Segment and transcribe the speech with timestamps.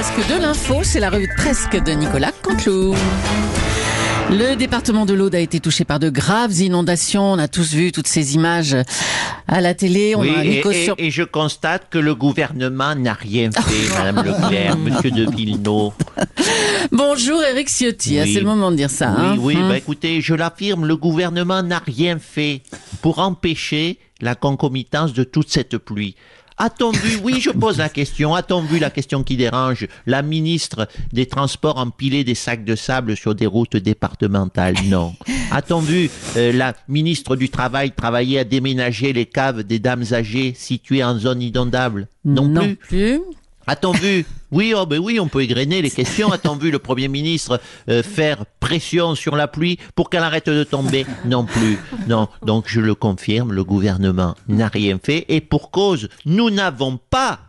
[0.00, 2.94] presque de l'info, c'est la revue presque de Nicolas Canteloup.
[4.30, 7.32] Le département de l'Aude a été touché par de graves inondations.
[7.32, 8.76] On a tous vu toutes ces images
[9.48, 10.14] à la télé.
[10.14, 13.98] On Oui, a et, et- sur- et je constate que le gouvernement n'a rien fait,
[13.98, 15.90] Madame Leclerc, Monsieur de Villeneuve.
[16.92, 18.34] Bonjour Eric Ciotti, Ah, Oui.
[18.34, 19.08] c'est le moment de dire ça.
[19.08, 19.32] hein.
[19.38, 19.68] Oui, oui, Hum.
[19.68, 22.62] bah écoutez, je l'affirme, le gouvernement n'a rien fait
[23.02, 26.14] pour empêcher la concomitance de toute cette pluie.
[26.60, 30.88] A-t-on vu, oui, je pose la question, a-t-on vu la question qui dérange, la ministre
[31.12, 35.14] des Transports empiler des sacs de sable sur des routes départementales Non.
[35.52, 40.52] A-t-on vu euh, la ministre du Travail travailler à déménager les caves des dames âgées
[40.56, 42.76] situées en zone inondable Non, plus.
[42.76, 43.20] plus.
[43.68, 46.32] A-t-on vu Oui, oh ben oui, on peut égrener les questions.
[46.32, 50.64] A-t-on vu le Premier ministre euh, faire pression sur la pluie pour qu'elle arrête de
[50.64, 51.04] tomber?
[51.26, 51.78] Non plus.
[52.06, 52.28] Non.
[52.42, 55.26] Donc je le confirme, le gouvernement n'a rien fait.
[55.28, 57.40] Et pour cause, nous n'avons pas,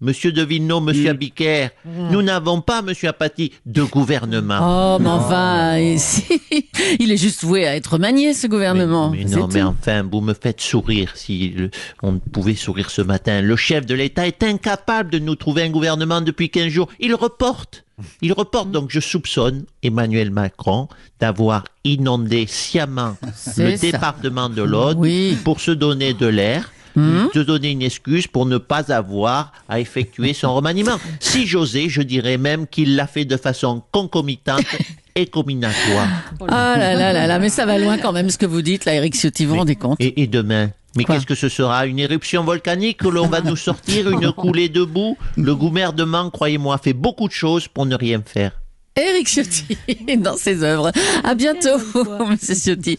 [0.00, 4.58] Monsieur De Villeneuve, Monsieur Abiker, nous n'avons pas, Monsieur Apathy, de gouvernement.
[4.60, 5.76] Oh, mais enfin,
[6.98, 9.10] il est juste voué à être manié, ce gouvernement.
[9.10, 9.66] Mais, non, mais tout.
[9.66, 11.70] enfin, vous me faites sourire si le-
[12.02, 13.40] on pouvait sourire ce matin.
[13.40, 16.88] Le chef de l'État est incapable de nous trouver un gouvernement depuis 15 jours.
[17.00, 17.84] Il reporte.
[18.20, 18.70] Il reporte.
[18.72, 20.88] Donc je soupçonne Emmanuel Macron
[21.20, 23.16] d'avoir inondé sciemment
[23.56, 23.76] le ça.
[23.78, 25.38] département de l'Aude Oui.
[25.44, 26.70] pour se donner de l'air.
[26.96, 27.28] Hum.
[27.34, 30.98] De donner une excuse pour ne pas avoir à effectuer son remaniement.
[31.20, 34.64] Si j'osais, je dirais même qu'il l'a fait de façon concomitante
[35.16, 36.08] et combinatoire.
[36.48, 38.84] Ah là là là là, mais ça va loin quand même ce que vous dites
[38.84, 39.96] là, Eric Ciotti, vous rendez compte?
[40.00, 40.70] Et, et demain?
[40.96, 41.86] Mais qu'est-ce que ce sera?
[41.86, 45.16] Une éruption volcanique que l'on va nous sortir Une coulée de boue?
[45.36, 48.52] Le gouvernement, croyez-moi, fait beaucoup de choses pour ne rien faire.
[48.96, 49.76] Eric Ciotti
[50.18, 50.92] dans ses œuvres.
[51.24, 51.78] À bientôt,
[52.30, 52.96] Monsieur Ciotti.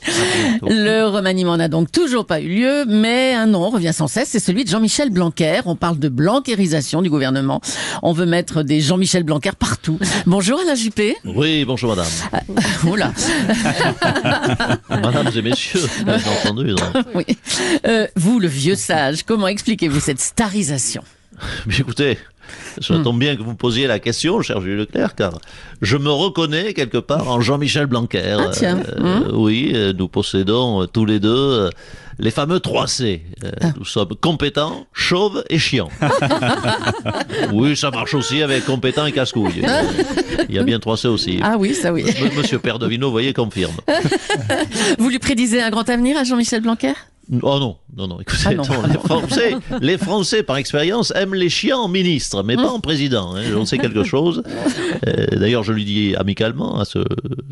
[0.61, 4.41] Le remaniement n'a donc toujours pas eu lieu, mais un nom revient sans cesse, c'est
[4.41, 5.61] celui de Jean-Michel Blanquer.
[5.65, 7.61] On parle de blanquérisation du gouvernement.
[8.03, 9.97] On veut mettre des Jean-Michel Blanquer partout.
[10.25, 11.15] Bonjour Alain Juppé.
[11.23, 12.11] Oui, bonjour madame.
[12.85, 13.13] Oula.
[14.89, 16.75] Madame et messieurs, bien entendu.
[17.13, 17.25] Oui.
[17.87, 21.03] Euh, vous, le vieux sage, comment expliquez-vous cette starisation?
[21.67, 22.17] Mais écoutez,
[22.79, 25.39] ça tombe bien que vous me posiez la question, cher Jules Leclerc, car
[25.81, 28.37] je me reconnais quelque part en Jean-Michel Blanquer.
[28.39, 28.79] Ah, tiens.
[28.99, 31.69] Euh, Oui, euh, nous possédons euh, tous les deux euh,
[32.17, 33.23] les fameux 3 C.
[33.43, 33.73] Euh, Ah.
[33.77, 35.89] Nous sommes compétents, chauves et chiants.
[37.53, 39.63] oui, ça marche aussi avec compétent et casse-couille.
[39.63, 39.81] Euh,
[40.49, 41.39] Il y a bien 3 C aussi.
[41.41, 42.05] Ah oui, ça oui.
[42.37, 43.73] Monsieur Perdovino, voyez, confirme.
[44.99, 46.93] Vous lui prédisez un grand avenir à Jean-Michel Blanquer?
[47.41, 48.63] Oh non, non, non, écoutez, Ah non.
[48.87, 53.35] les, Français, les Français, par expérience, aiment les chiens en ministre, mais pas en président.
[53.35, 54.43] Hein, J'en sais quelque chose.
[55.07, 56.99] Euh, D'ailleurs, je lui dis amicalement à ce,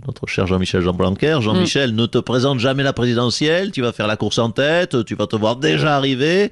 [0.05, 4.07] notre cher Jean-Michel Jean Blanquer, Jean-Michel, ne te présente jamais la présidentielle, tu vas faire
[4.07, 6.51] la course en tête, tu vas te voir déjà arriver,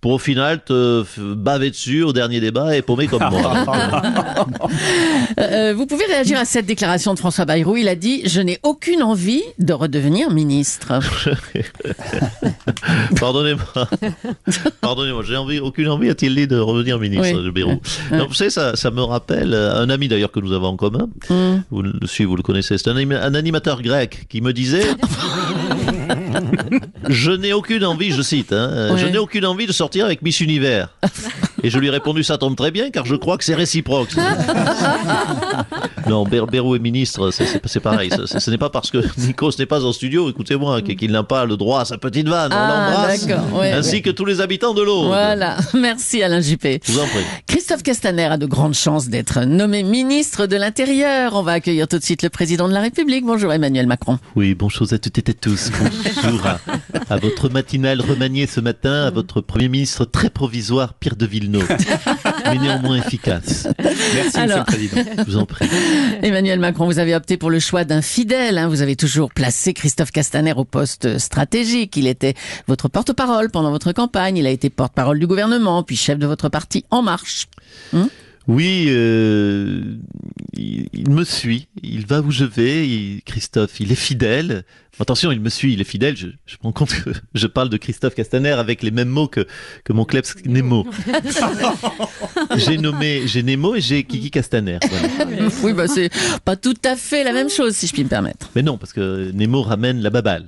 [0.00, 3.64] pour au final te baver dessus au dernier débat et paumer comme moi.
[5.38, 7.76] Euh, Vous pouvez réagir à cette déclaration de François Bayrou.
[7.76, 10.92] Il a dit «Je n'ai aucune envie de redevenir ministre
[13.18, 13.88] Pardonnez-moi.
[14.80, 17.52] Pardonnez-moi, j'ai envie, aucune envie, a-t-il dit, de revenir ministre Oui.
[17.52, 18.16] de.
[18.16, 20.76] Non, vous savez, ça, ça me rappelle euh, un ami d'ailleurs que nous avons en
[20.76, 21.08] commun.
[21.28, 21.62] Hmm.
[21.70, 22.78] Vous le suivez, vous le connaissez.
[22.78, 24.84] C'est un animateur grec qui me disait
[27.08, 30.22] Je n'ai aucune envie, je cite, hein, euh, je n'ai aucune envie de sortir avec
[30.22, 30.88] Miss Univers.
[31.62, 34.10] Et je lui ai répondu Ça tombe très bien, car je crois que c'est réciproque.
[36.08, 38.10] non, Bé- Bérou est ministre, c'est- pareil.
[38.26, 41.44] Ce, ce n'est pas parce que Nikos n'est pas en studio, écoutez-moi, qu'il n'a pas
[41.44, 42.52] le droit à sa petite vanne.
[42.52, 43.26] On Ah, l'embrasse.
[43.26, 44.02] d'accord, ouais, ainsi ouais.
[44.02, 45.06] que tous les habitants de l'eau.
[45.06, 46.80] Voilà, merci Alain Juppé.
[46.84, 47.24] Je vous en prie.
[47.70, 51.36] Christophe Castaner a de grandes chances d'être nommé ministre de l'Intérieur.
[51.36, 53.24] On va accueillir tout de suite le président de la République.
[53.24, 54.18] Bonjour Emmanuel Macron.
[54.34, 55.70] Oui, bonjour à toutes et à tous.
[56.24, 56.58] Bonjour à,
[57.08, 61.68] à votre matinale remaniée ce matin, à votre Premier ministre très provisoire, Pierre de Villeneuve,
[62.44, 63.68] mais néanmoins efficace.
[64.14, 65.12] Merci, Alors- Monsieur le Président.
[65.18, 65.66] Je vous en prie.
[66.22, 68.58] Emmanuel Macron, vous avez opté pour le choix d'un fidèle.
[68.58, 68.68] hein.
[68.68, 71.96] Vous avez toujours placé Christophe Castaner au poste stratégique.
[71.96, 72.34] Il était
[72.66, 74.36] votre porte-parole pendant votre campagne.
[74.36, 77.46] Il a été porte-parole du gouvernement, puis chef de votre parti En Marche.
[78.48, 79.96] Oui, euh,
[80.54, 84.64] il, il me suit, il va où je vais, il- Christophe, il est fidèle.
[84.98, 86.16] Attention, il me suit, il est fidèle.
[86.16, 89.28] Je, je me rends compte que je parle de Christophe Castaner avec les mêmes mots
[89.28, 89.46] que,
[89.84, 90.86] que mon Klebs Nemo.
[92.56, 94.78] j'ai nommé, j'ai Nemo et j'ai Kiki Castaner.
[94.90, 95.48] voilà.
[95.62, 96.10] Oui, bah c'est
[96.44, 98.50] pas tout à fait la même chose, si je puis me permettre.
[98.54, 100.46] Mais non, parce que Nemo ramène la babale.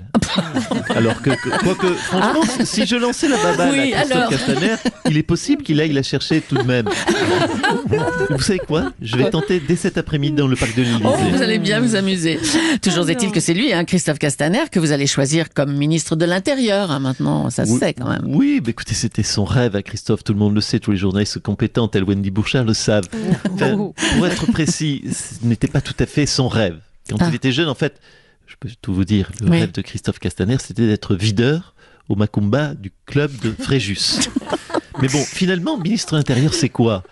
[0.94, 3.72] alors que, que- quoique, franchement, si je lançais la babale Ah.
[3.72, 4.30] Oui, à Christophe alors.
[4.30, 4.74] Castaner,
[5.08, 6.88] il est possible qu'il aille la chercher tout de même.
[8.30, 8.92] Vous savez quoi?
[9.00, 11.00] Je vais tenter dès cet après-midi dans le parc de l'Élysée.
[11.04, 12.38] Oh, vous allez bien vous amuser.
[12.82, 14.31] Toujours est-il que c'est lui, hein, Christophe Castaner,
[14.70, 16.90] que vous allez choisir comme ministre de l'Intérieur.
[16.90, 17.78] hein, maintenant, ça se Oui.
[17.78, 18.22] sait quand même.
[18.26, 20.96] Oui, mais écoutez, c'était son rêve à Christophe, tout le monde le sait, tous les
[20.96, 23.04] journalistes compétents tels Wendy Bouchard le savent.
[23.52, 23.76] Enfin,
[24.16, 26.78] pour être précis, ce n'était pas tout à fait son rêve.
[27.10, 27.26] Quand Ah.
[27.28, 28.00] il était jeune, en fait,
[28.46, 29.60] je peux tout vous dire, le Oui.
[29.60, 31.74] rêve de Christophe Castaner, c'était d'être videur
[32.08, 33.98] au Macumba du club de Fréjus.
[35.00, 37.02] mais bon, finalement, ministre de l'Intérieur, c'est quoi?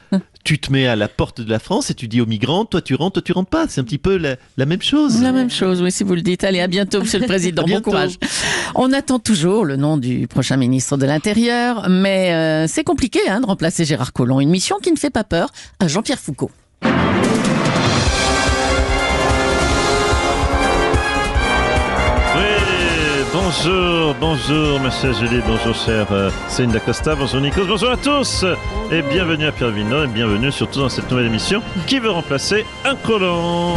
[0.42, 2.80] Tu te mets à la porte de la France et tu dis aux migrants, toi
[2.80, 3.66] tu rentres, toi tu rentres pas.
[3.68, 5.20] C'est un petit peu la, la même chose.
[5.22, 6.44] La même chose, oui, si vous le dites.
[6.44, 7.64] Allez, à bientôt, Monsieur le Président.
[7.66, 8.14] Bon courage.
[8.74, 13.40] On attend toujours le nom du prochain ministre de l'Intérieur, mais euh, c'est compliqué hein,
[13.40, 14.40] de remplacer Gérard Collomb.
[14.40, 16.50] Une mission qui ne fait pas peur à Jean-Pierre Foucault.
[23.50, 28.44] Bonjour, bonjour, chère Julie, bonjour, chère euh, Céline Dacosta, bonjour Nikos, bonjour à tous
[28.92, 32.64] et bienvenue à Pierre Vino et bienvenue surtout dans cette nouvelle émission qui veut remplacer
[32.84, 33.74] un colon.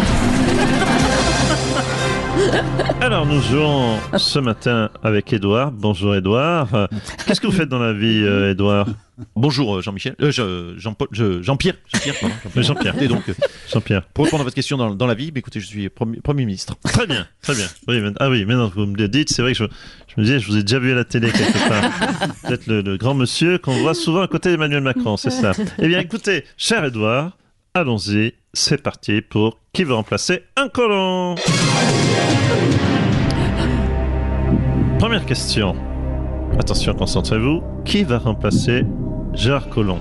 [3.02, 5.72] Alors nous jouons ce matin avec Edouard.
[5.72, 6.74] Bonjour Edouard.
[6.74, 6.88] Euh,
[7.26, 8.88] Qu'est-ce que vous faites dans la vie, euh, Edouard
[9.36, 13.02] Bonjour euh, Jean-Michel, euh, je- Jean-Paul, je- Jean-Pierre, Jean-Pierre, pardon, Jean-Pierre.
[13.02, 13.34] Et donc, euh,
[13.72, 14.02] Jean-Pierre.
[14.14, 16.46] pour répondre à votre question dans, dans la vie, bah, écoutez, je suis premier, premier
[16.46, 16.76] ministre.
[16.84, 17.66] Très bien, très bien.
[17.88, 19.64] Oui, mais- ah oui, maintenant que vous me le dites, c'est vrai que je,
[20.08, 21.92] je me disais, je vous ai déjà vu à la télé quelque part.
[22.44, 25.52] Vous êtes le, le grand monsieur qu'on voit souvent à côté d'Emmanuel Macron, c'est ça.
[25.80, 27.32] Eh bien, écoutez, cher Edouard,
[27.74, 31.36] allons-y, c'est parti pour qui veut remplacer un colon.
[35.00, 35.76] Première question.
[36.60, 37.64] Attention, concentrez-vous.
[37.84, 38.86] Qui va remplacer
[39.34, 40.00] Gérard Collomb?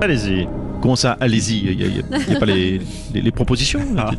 [0.00, 0.48] Allez-y.
[0.80, 1.86] Comment ça Allez-y, il n'y a,
[2.32, 2.80] y a pas les,
[3.14, 4.10] les- les propositions Ah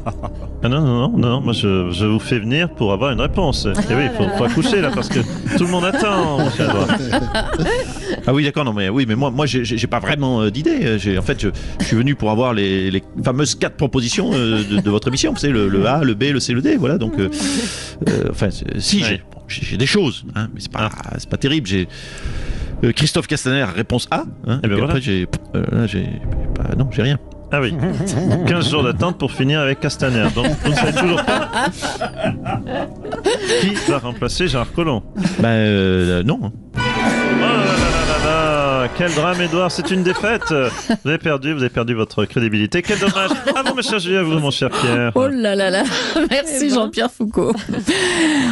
[0.69, 3.65] non, non, non, non, moi je, je vous fais venir pour avoir une réponse.
[3.67, 5.19] Et oui, il faut, faut accoucher là parce que
[5.57, 6.39] tout le monde attend.
[8.25, 10.97] Ah oui, d'accord, non, mais oui, mais moi, moi, j'ai- pas vraiment euh, d'idée.
[11.17, 11.47] En fait, je,
[11.79, 15.31] je suis venu pour avoir les, les fameuses quatre propositions euh, de, de votre émission.
[15.31, 16.97] Vous savez, le, le A, le B, le C, le D, voilà.
[16.97, 17.29] Donc, euh,
[18.09, 19.21] euh, enfin, si, j'ai
[19.71, 19.77] Ouais.
[19.77, 21.67] des choses, hein, mais c'est pas, c'est pas terrible.
[21.67, 21.87] J'ai
[22.93, 24.19] Christophe Castaner, réponse A.
[24.21, 24.85] Hein, Eh ben puis voilà.
[24.87, 25.25] après, j'ai,
[25.55, 25.87] euh,
[26.57, 27.17] pas- non, j'ai rien.
[27.51, 27.73] Ah oui,
[28.47, 30.25] 15 jours d'attente pour finir avec Castaner.
[30.35, 31.47] Donc vous ne savez toujours pas
[33.61, 35.01] qui va remplacer Gérard Collomb.
[35.39, 36.51] Ben euh, non.
[38.95, 40.43] Quel drame Edouard, c'est une défaite.
[40.51, 42.81] Vous avez perdu, vous avez perdu votre crédibilité.
[42.81, 43.31] Quel dommage.
[43.55, 45.11] Ah bon, ma chère Julie, à vous, mon cher Pierre.
[45.15, 45.83] Oh là là là,
[46.29, 47.53] merci Jean-Pierre Foucault.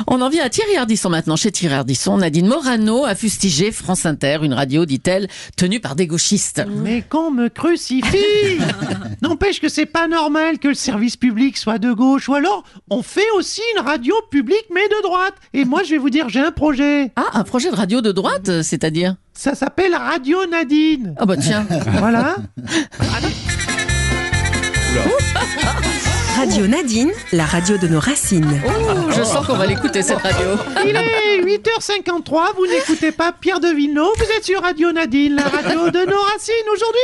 [0.08, 1.36] On en vient à Thierry Ardisson maintenant.
[1.36, 5.28] Chez Thierry Ardisson, Nadine Morano a fustigé France Inter, une radio, dit-elle,
[5.58, 6.64] tenue par des gauchistes.
[6.84, 8.60] Mais qu'on me crucifie
[9.22, 12.30] N'empêche que c'est pas normal que le service public soit de gauche.
[12.30, 15.36] Ou alors, on fait aussi une radio publique mais de droite.
[15.54, 17.12] Et moi, je vais vous dire, j'ai un projet.
[17.16, 19.16] Ah, un projet de radio de droite, c'est-à-dire?
[19.38, 21.14] Ça s'appelle Radio Nadine.
[21.20, 21.66] Ah bah tiens,
[22.00, 22.36] Voilà.
[26.38, 28.62] Radio Nadine, la radio de nos racines.
[28.66, 30.48] oh, je sens qu'on va l'écouter cette radio.
[30.86, 35.44] Il est 8h53, vous n'écoutez pas Pierre de Villeneuve, vous êtes sur Radio Nadine, la
[35.44, 36.54] radio de nos racines.
[36.74, 37.00] Aujourd'hui,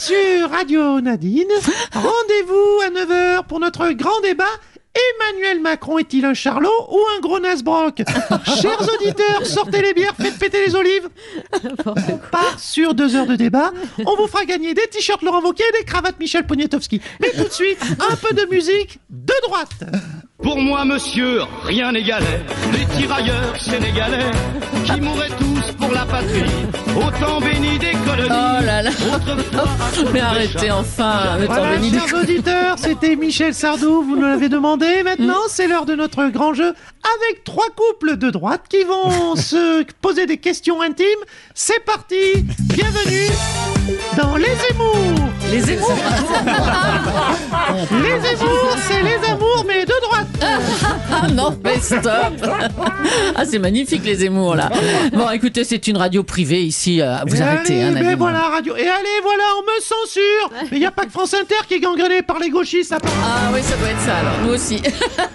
[0.00, 1.48] sur Radio Nadine,
[1.92, 4.44] rendez-vous à 9h pour notre grand débat.
[4.96, 8.02] Emmanuel Macron est-il un charlot ou un gros Nasbrock
[8.60, 11.08] Chers auditeurs, sortez les bières, faites péter les olives.
[11.84, 13.72] On part sur deux heures de débat.
[14.04, 17.00] On vous fera gagner des t-shirts Laurent Wauquiez et des cravates Michel Poniatowski.
[17.20, 17.78] Mais tout de suite,
[18.10, 19.84] un peu de musique de droite.
[20.42, 24.30] Pour moi, monsieur, rien n'égalait les tirailleurs sénégalais
[24.84, 25.55] qui mouraient tous
[25.86, 26.42] pour la patrie,
[26.96, 28.28] autant béni des colonies.
[28.30, 28.90] Oh là là.
[30.12, 35.02] Mais arrêtez enfin, Voilà, béni des chers auditeurs, c'était Michel Sardou, vous nous l'avez demandé.
[35.04, 39.84] Maintenant, c'est l'heure de notre grand jeu avec trois couples de droite qui vont se
[40.00, 41.06] poser des questions intimes.
[41.54, 42.16] C'est parti
[42.74, 43.30] Bienvenue
[44.16, 45.92] dans Les Émours Les Zemmour
[47.92, 48.55] Les Émours,
[51.36, 52.04] non, mais stop
[53.34, 54.70] Ah, c'est magnifique les Zemmour là.
[55.12, 57.00] Bon, écoutez, c'est une radio privée ici.
[57.00, 58.08] euh, vous Et arrêtez, hein, allez, Nadine.
[58.08, 58.74] mais voilà, radio.
[58.76, 61.74] Et allez, voilà, on me censure Mais il n'y a pas que France Inter qui
[61.74, 64.54] est gangréné par les gauchistes, à part- Ah oui, ça doit être ça alors, nous
[64.54, 64.80] aussi.